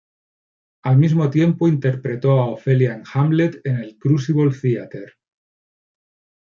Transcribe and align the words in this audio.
Al 0.81 0.97
mismo 0.97 1.29
tiempo, 1.29 1.67
interpretó 1.67 2.31
a 2.39 2.47
Ofelia 2.47 2.95
en 2.95 3.03
"Hamlet" 3.13 3.61
en 3.67 3.77
el 3.81 3.99
Crucible 3.99 4.49
Theatre. 4.51 5.13